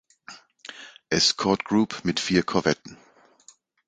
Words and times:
Escort 1.11 1.63
Group 1.63 2.03
mit 2.05 2.19
vier 2.19 2.41
Korvetten. 2.41 2.97